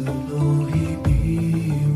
[0.00, 1.91] Lord, he be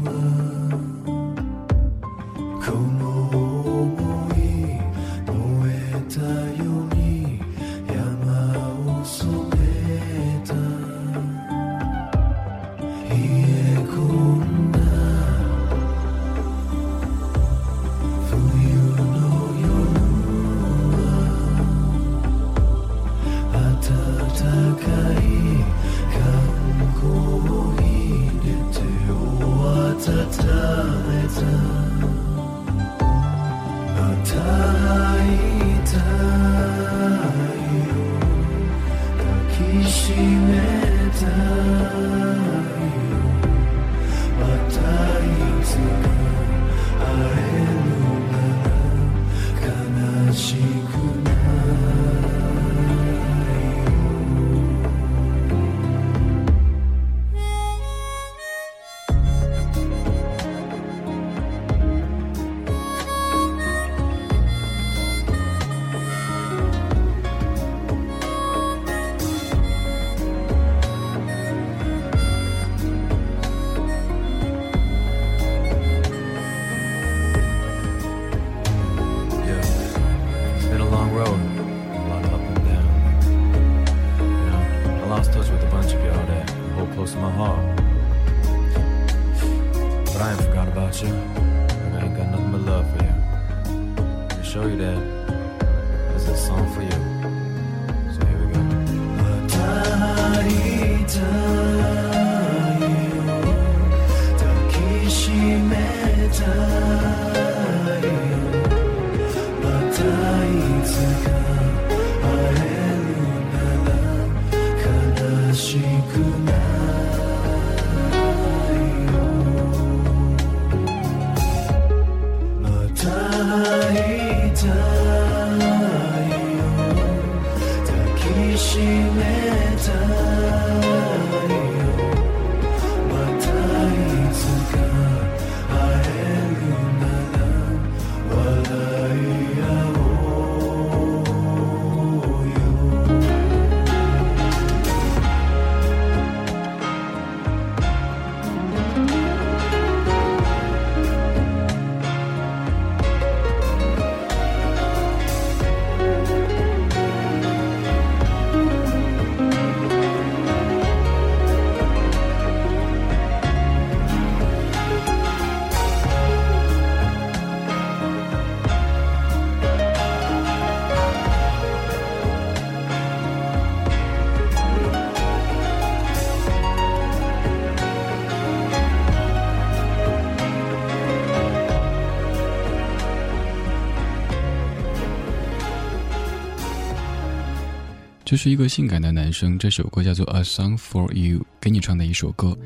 [188.26, 192.58] 这是一个性感的男生，这首歌叫做《A Song for You》，给你唱的一首歌。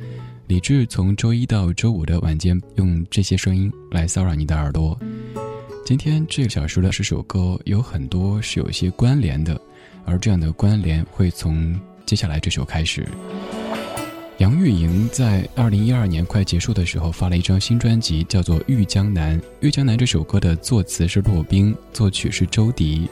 [0.47, 4.99] 李志从周一到周五的晚间，用这些声音来骚扰你的耳朵。
[5.85, 9.61] 今天这个小时的十首歌有很多是有些关联的，
[10.07, 13.07] 而这样的关联会从接下来这首开始。
[14.39, 19.39] 杨钰莹在二零一二年快结束的时候发了一张新专辑，叫做《玉江南》。
[19.61, 23.07] 《玉江南》这首歌的作词是骆宾，作曲是周迪，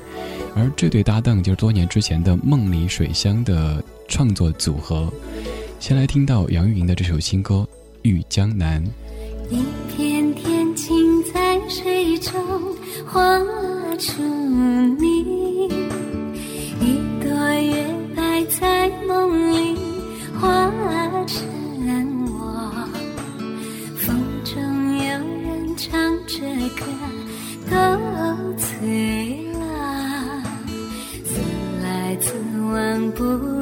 [0.54, 5.12] 而这对搭档就是多年之前的梦里水乡的创作组合。
[5.80, 7.56] 先来听到杨钰莹的这首新歌
[8.02, 8.84] 《玉江南》。
[9.50, 9.62] 一
[9.96, 12.32] 片天晴在水中
[13.06, 13.38] 画
[13.96, 14.22] 出
[14.98, 15.66] 你，
[16.80, 17.30] 一朵
[17.62, 19.78] 月白在梦里
[20.38, 20.70] 化
[21.26, 21.46] 成
[22.26, 22.88] 我。
[23.96, 24.60] 风中
[24.96, 25.90] 有人唱
[26.26, 26.40] 着
[26.76, 26.84] 歌，
[33.12, 33.57] 不。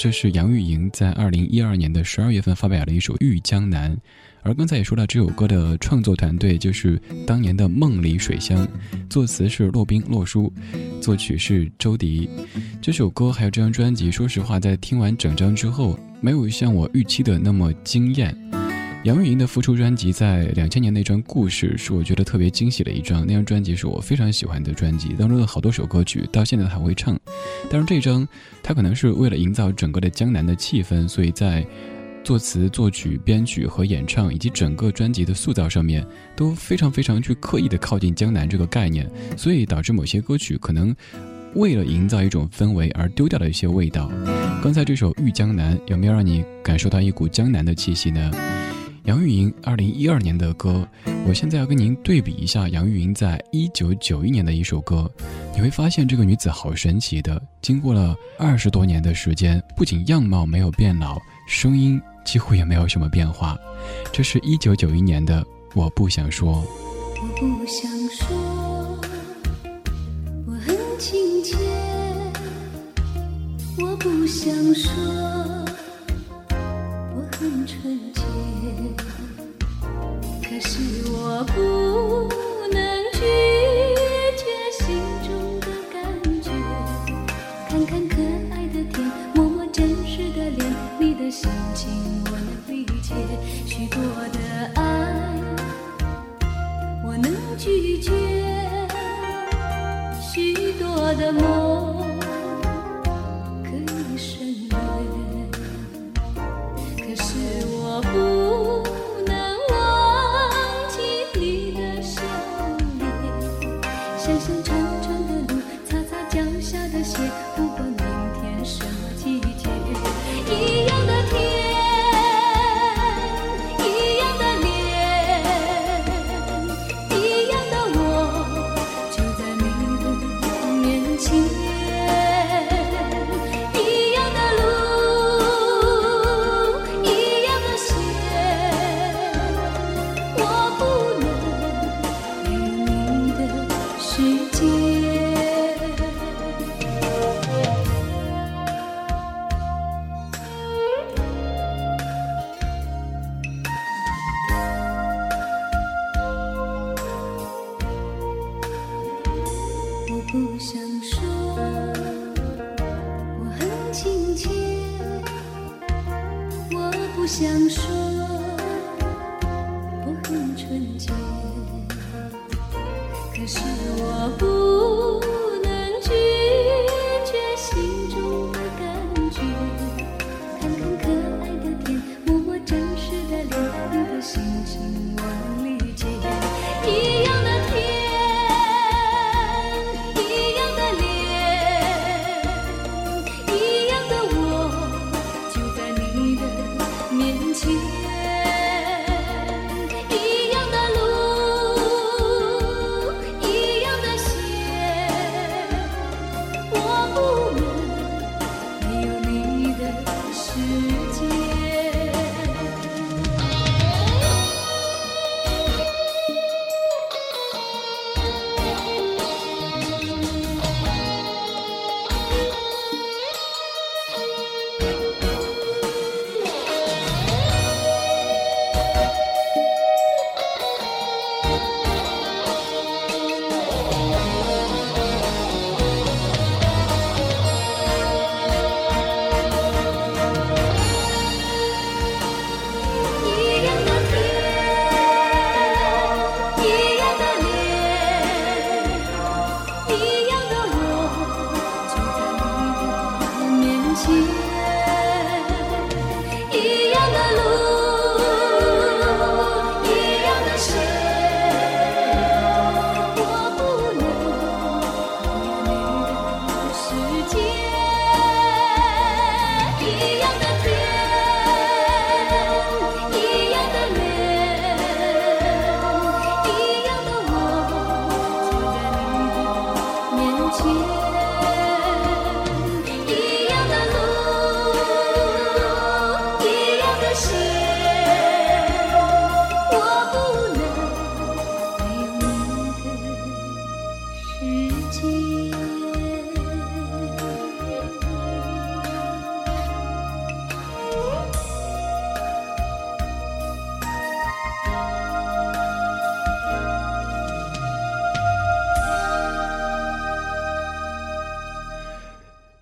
[0.00, 3.94] 这是杨钰莹在二零一二年的十二月份发表的一首《玉江南》，
[4.42, 8.66] 而刚才也说到这首歌的创作团队就是当年的梦里水乡，
[9.10, 10.50] 作词是骆宾骆叔，
[11.02, 12.30] 作曲是周迪。
[12.80, 18.34] 这首歌还有这张专辑，说实话，在听完整张之后，没有像我预期的那么惊艳。
[19.04, 27.18] 杨钰莹的复出专辑在两千年那张《故事》是我觉得特别惊喜的一张，那张专辑是我非常喜欢的专辑，当中的好多首歌曲到现在还会唱。
[27.70, 28.28] 但是这张，
[28.62, 31.66] 他可能是为了营造整个的江南的气氛，所以在
[32.22, 40.94] 作词、作曲、编曲和演唱以及整个专辑的塑造上面都非常非常去刻意的靠近江南这个概念，所以导致某些歌曲可能
[41.54, 44.12] 为了营造一种氛围而丢掉了一些味道。
[44.62, 48.30] 刚才这首《遇江南》有没有让你感受到一股江南的气息呢？
[49.04, 50.86] 杨钰莹二零一二年的歌，
[51.26, 55.10] 我现在要跟您对比一下杨钰莹在一九九一年的一首歌，
[55.54, 63.58] 你会发现这个女子好神奇的，经过了二十多年的时间，不仅样貌没有变老，声音几乎也没有什么变化。
[64.12, 65.42] 这是一九九一年的
[65.74, 66.56] 《我不想说》。
[67.22, 69.00] 我不想说，
[70.46, 71.56] 我很亲切。
[73.78, 74.92] 我不想说。
[77.12, 78.20] 我很纯洁，
[80.60, 80.78] 是
[81.10, 82.39] 我不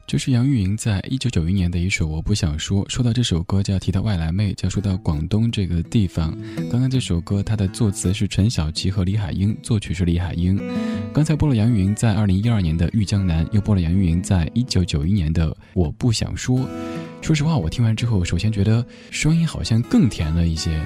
[0.09, 2.83] 就是杨钰莹在一九九一年的一首《我不想说》。
[2.89, 6.35] 说到这首歌，就要提到外来妹，就要说到广东这个地方。
[6.71, 10.59] 刚刚这首歌，它的作词是陈小琪和李海英，作曲是李海英。
[11.13, 16.59] 刚才播了杨钰莹在二零一二年的《玉江南》，又播了杨钰莹在一九九一年的《我不想说》。
[17.21, 20.81] 说实话，我听完之后，首先觉得声音好像更甜了一些。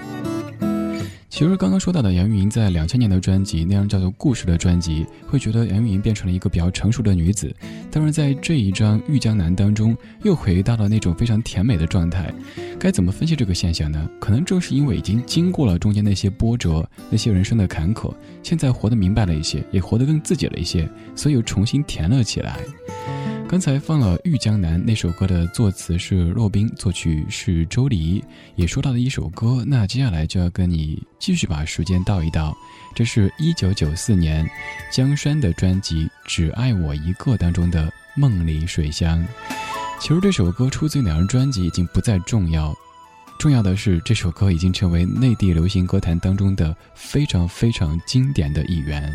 [1.33, 7.51] 其实刚刚说到的杨钰莹在两千年的专辑，那张叫做《故事》的专辑，会觉得杨钰莹变成了一个比较成熟的女子。
[7.91, 12.31] 但是在这一张《玉江南》当中，又回到了那种非常甜美的状态。
[12.79, 14.07] 该怎么分析这个现象呢？
[14.21, 20.87] 可能正是因为已经经过了中间那些波折、那些人生的坎坷，现在活得明白了一些，也活得更自己了一些，
[21.17, 22.59] 所以又重新甜了起来。
[23.53, 29.63] 刚才放了《玉江南》那首歌的作词是骆宾，作曲是周黎，也说到了一首歌。
[29.67, 32.57] 那接下来就要跟你继续把时间倒一倒，
[32.95, 34.49] 这是一九九四年
[34.91, 37.85] 江山的专辑《只爱我一个》当中的
[38.17, 39.23] 《梦里水乡》。
[40.01, 42.75] 其实这首歌出自于哪张专辑已经不再重要，
[43.39, 49.15] 重要的是这首歌已经成为内地流行歌坛当中的非常非常经典的一员。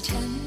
[0.00, 0.37] 些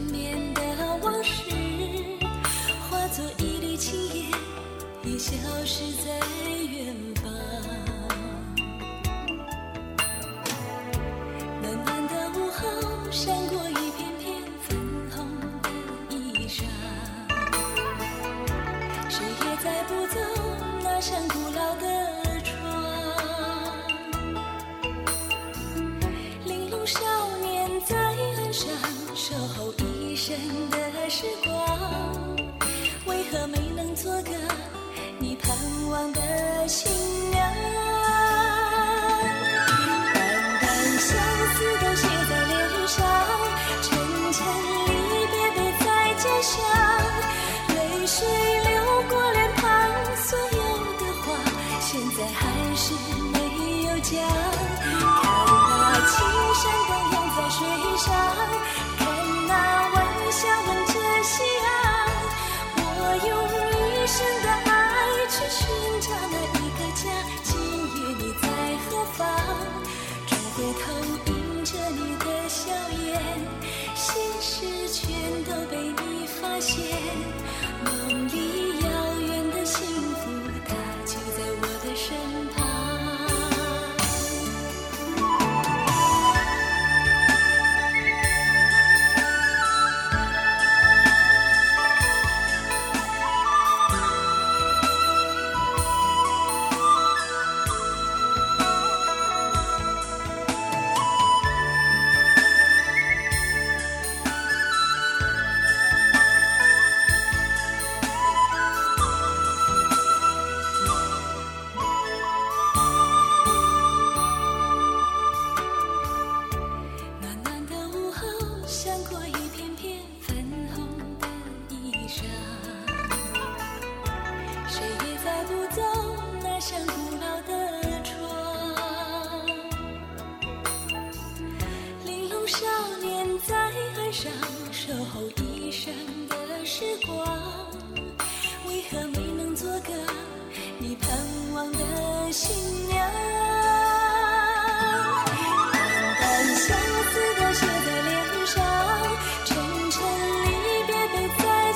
[46.42, 46.81] 想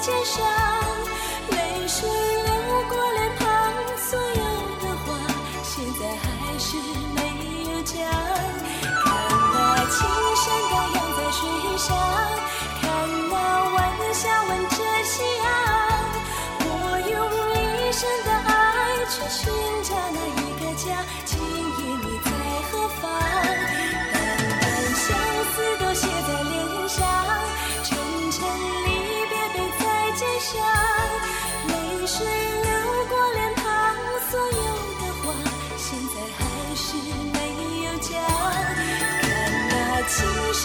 [0.06, 0.85] 肩上。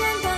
[0.01, 0.30] 失去。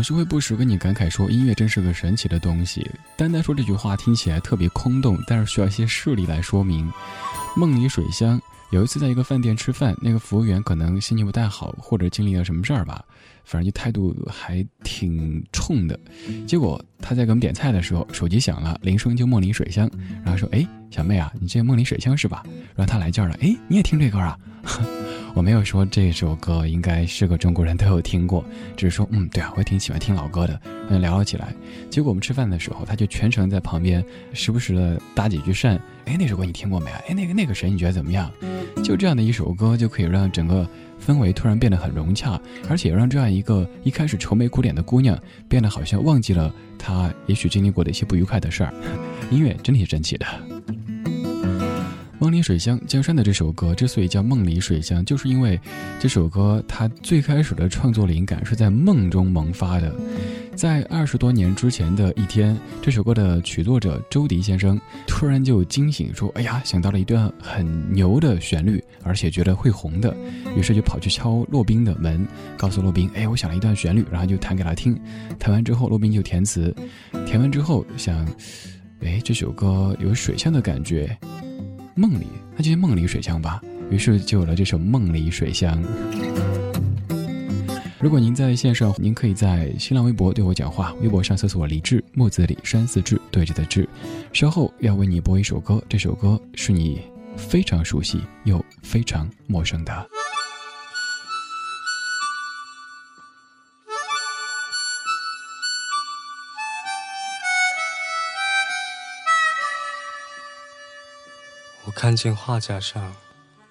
[0.00, 2.90] 我是会不时跟你感慨说，音乐真是个神奇的东西。
[3.18, 6.90] 单单说这句话听起来特别空洞，但是需要一些事例来说明。
[7.54, 13.04] 梦里水乡，有一次在一个饭店吃饭，那个服务员可能心情不太好，或者经历了什么事儿吧，
[13.44, 15.98] 反正就态度还挺冲的。
[16.46, 19.90] 结果他在给我们点菜的时候，手机响了，铃声就梦里水乡，
[20.24, 22.42] 然后说：“哎，小妹啊，你这梦里水乡是吧？”
[22.76, 24.38] 然后他来劲了：“哎，你也听这歌啊？”
[25.32, 28.44] 我没有说这首歌应该是个中国人都有听过，
[28.76, 31.54] 只是说，嗯，对啊，我挺喜欢听老歌的，嗯，聊了起来。
[31.88, 35.78] 结果我们吃饭的时候，他就全程在旁边，时不时的搭几句讪。
[36.04, 37.00] 哎，那首歌你听过没啊？
[37.08, 38.30] 哎，那个那个谁，你觉得怎么样？
[38.82, 40.68] 就这样的一首歌，就可以让整个
[41.04, 48.72] 氛围突然变得很融洽，而且让这样一个一开始愁眉苦脸的姑娘，变得好像忘记了她也许经历过的一些不愉快的事儿。
[49.30, 50.26] 音乐真挺神奇的。
[52.18, 55.58] 梦里水乡，江山的这首歌之所以叫梦里水乡，就是因为
[55.98, 59.90] 这首歌它最开始的创作灵感是在梦中萌发的。
[60.56, 70.14] 在二十多年之前的一天，这首歌的曲作者周迪先生突然就惊醒，说：“哎呀，想到了一段很牛的旋律，而且觉得会红的。”
[70.56, 72.26] 于是就跑去敲骆宾的门，
[72.58, 74.98] 告诉骆宾：“哎，我想了一段旋律。”然后就弹给他听。
[75.38, 76.74] 弹完之后，骆宾就填词。
[77.24, 78.26] 填完之后想
[79.00, 81.16] ：“哎，这首歌有水乡的感觉。”
[81.96, 83.62] 梦里，那就是梦里水乡吧。
[83.90, 85.82] 于是就有了这首《梦里水乡》。
[88.00, 93.86] 如果您在线上，您可以在新浪微博对我讲话，微博上搜索“李志木子李山寺志对着的志”。
[94.32, 97.02] 稍后要为你播一首歌，这首歌是你
[97.36, 100.08] 非常熟悉又非常陌生的。
[111.84, 113.14] 我看见画架上，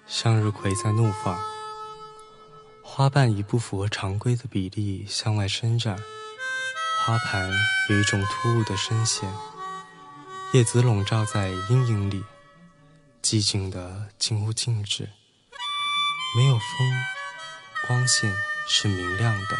[0.06, 1.36] 向日葵在怒放，
[2.92, 5.96] 花瓣以不符合常规的比例向外伸展，
[6.98, 7.48] 花盘
[7.88, 9.32] 有一种突兀的深陷，
[10.52, 12.24] 叶子笼罩在阴影里，
[13.22, 15.08] 寂静的近乎静止，
[16.36, 17.04] 没有风，
[17.86, 18.34] 光线
[18.68, 19.56] 是明亮的。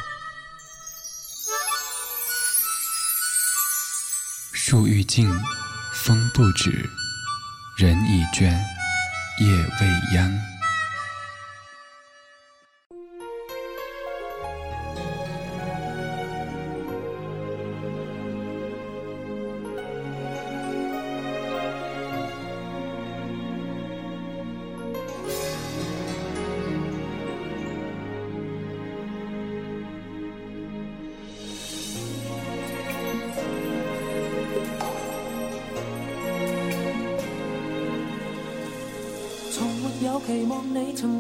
[4.53, 5.33] 树欲静，
[5.95, 6.91] 风不止。
[7.77, 8.51] 人已倦，
[9.39, 10.50] 夜未央。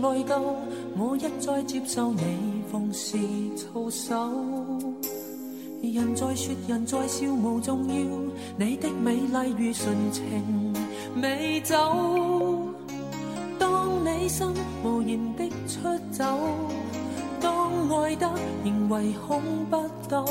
[0.00, 0.40] 内疚，
[0.96, 3.18] 我一再接受你奉侍
[3.56, 4.14] 操守。
[5.82, 7.94] 人在说，人在笑，无重要。
[8.56, 10.74] 你的美丽如纯情
[11.14, 11.74] 美酒。
[13.58, 14.46] 当你心
[14.84, 16.24] 无言的出走，
[17.40, 18.30] 当爱得
[18.64, 19.76] 仍唯恐不
[20.08, 20.24] 到，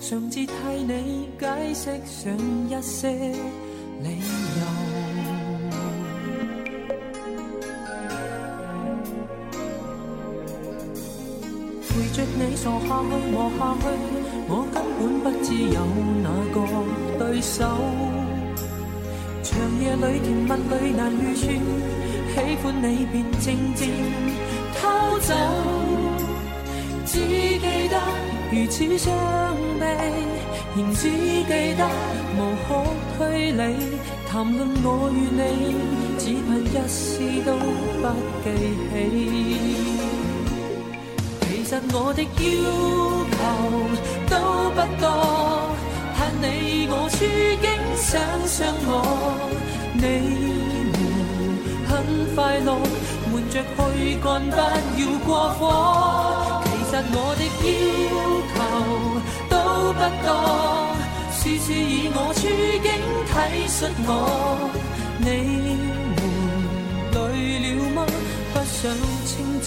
[0.00, 0.52] 尝试替
[0.86, 2.36] 你解释上
[2.68, 3.10] 一些
[4.02, 4.20] 理
[12.66, 13.84] 着你傻下去，磨下去，
[14.48, 15.78] 我根本不知有
[16.22, 16.56] 哪个
[17.18, 17.54] 对手。
[19.42, 19.48] 长
[19.80, 21.44] 夜里甜蜜里难预算，
[22.34, 23.80] 喜欢你便静静
[24.74, 24.82] 偷
[25.20, 25.32] 走。
[27.06, 27.94] 只记得
[28.50, 29.14] 如此伤
[29.78, 29.84] 悲，
[30.76, 31.86] 仍只记得
[32.36, 32.68] 无可
[33.16, 33.62] 推理。
[34.28, 35.40] 谈论我与你，
[36.18, 36.98] 只盼一丝
[37.44, 37.48] 都
[38.02, 38.04] 不
[38.42, 38.46] 记
[38.90, 39.95] 起。
[41.98, 42.28] 我的要
[43.32, 43.38] 求
[44.28, 44.36] 都
[44.76, 45.04] 不多，
[46.14, 46.44] 盼你
[46.90, 47.16] 我处
[47.62, 47.64] 境
[47.96, 48.06] 想
[48.46, 48.90] 想我，
[49.94, 50.04] 你
[50.92, 50.94] 们
[51.88, 51.90] 很
[52.34, 52.68] 快乐，
[53.32, 53.74] 瞒着去
[54.22, 54.56] 干不
[55.00, 55.60] 要过火。
[56.66, 57.66] 其实我的要
[58.52, 58.56] 求
[59.48, 59.54] 都
[59.96, 60.28] 不多，
[61.32, 62.40] 事事以我处
[62.84, 62.86] 境
[63.32, 63.32] 体
[63.72, 64.10] 恤我，
[65.18, 65.24] 你
[66.14, 66.18] 们
[67.14, 67.16] 累
[67.64, 67.98] 了吗？
[68.52, 68.76] 不想
[69.24, 69.32] 清
[69.62, 69.66] 楚。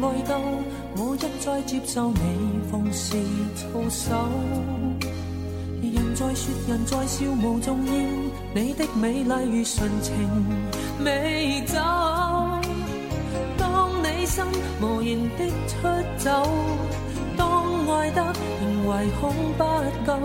[0.00, 0.34] 内疚，
[0.96, 2.20] 我一再接受你
[2.72, 3.18] 放肆
[3.54, 4.28] 操守。
[5.82, 7.92] 人在说，人在笑，无重要。
[8.54, 10.10] 你的美丽如纯情
[10.98, 11.74] 美酒。
[13.58, 14.42] 当你心
[14.80, 15.86] 无言的出
[16.16, 16.48] 走，
[17.36, 18.24] 当爱得
[18.62, 19.64] 仍唯恐不
[20.06, 20.18] 够，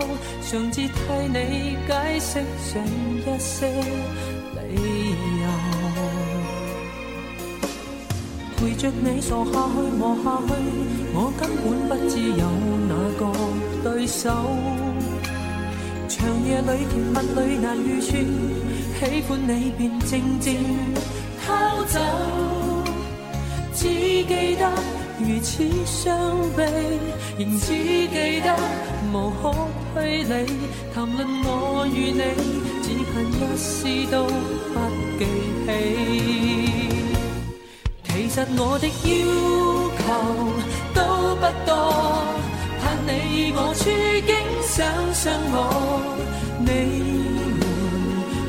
[0.48, 0.90] 常自替
[1.28, 2.82] 你解释上
[3.18, 3.70] 一些
[8.76, 10.52] 着你傻下去，磨下去，
[11.14, 12.44] 我根本不知有
[12.88, 13.22] 哪个
[13.82, 14.30] 对手。
[16.08, 18.14] 长夜里甜蜜里难预算，
[19.00, 20.46] 喜欢你便静静
[21.44, 21.46] 偷
[21.86, 21.98] 走，
[23.74, 24.70] 只记得
[25.18, 26.64] 如此伤悲，
[27.38, 28.54] 仍只记得
[29.12, 29.54] 无可
[29.94, 30.32] 推理。
[30.94, 32.22] 谈论我与你，
[32.82, 34.76] 只恨一丝都不
[35.18, 35.24] 记
[35.66, 36.65] 起。
[38.36, 38.92] 其实我的要
[39.96, 40.04] 求
[40.92, 41.00] 都
[41.36, 41.72] 不多，
[42.82, 43.80] 盼你以我处
[44.26, 44.30] 境
[44.62, 44.76] 想
[45.14, 45.56] 想我，
[46.60, 46.68] 你
[47.56, 47.64] 们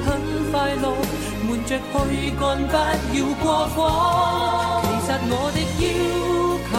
[0.04, 0.08] 很
[0.52, 0.86] 快乐，
[1.47, 1.88] 瞒着去
[2.38, 2.76] 干，不
[3.15, 3.80] 要过火。
[4.84, 5.82] 其实我的要
[6.67, 6.69] 求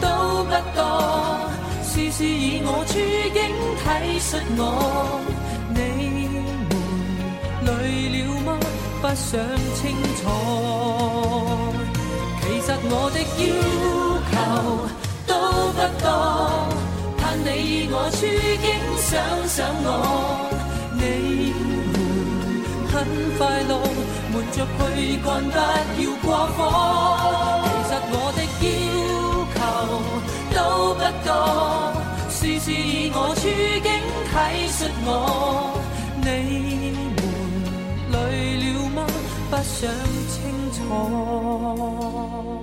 [0.00, 0.06] 都
[0.44, 0.80] 不多，
[1.82, 2.94] 事事以我处
[3.34, 3.36] 境
[3.82, 3.82] 体
[4.20, 4.60] 恤我，
[5.74, 5.76] 你
[6.30, 7.68] 们累
[8.14, 8.48] 了吗？
[9.00, 9.26] 不想
[9.74, 9.82] 清
[10.22, 10.30] 楚。
[12.64, 13.44] 其实我的要
[14.30, 14.34] 求
[15.26, 15.34] 都
[15.74, 16.06] 不多，
[17.18, 18.16] 盼你以我处
[18.62, 18.64] 境
[19.02, 19.10] 想
[19.48, 19.88] 想我，
[20.94, 21.02] 你
[21.90, 21.98] 们
[22.86, 22.94] 很
[23.36, 23.70] 快乐，
[24.30, 25.52] 瞒着去干，不
[25.98, 26.56] 要过火。
[27.88, 28.64] 其实我的要
[29.56, 29.58] 求
[30.54, 30.56] 都
[30.94, 31.28] 不多，
[32.30, 33.42] 事事以我处
[33.82, 33.90] 境
[34.30, 34.32] 体
[34.70, 35.10] 恤我，
[36.22, 36.26] 你
[36.94, 37.10] 们
[38.12, 38.14] 累
[38.62, 38.98] 了吗？
[39.50, 39.90] 不想
[40.88, 42.61] 错。